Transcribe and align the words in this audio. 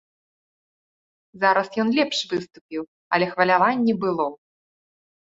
Зараз 1.43 1.67
ён 1.83 1.87
лепш 1.97 2.17
выступіў, 2.31 2.83
але 3.17 3.25
хваляванне 3.33 3.93
было. 4.07 4.25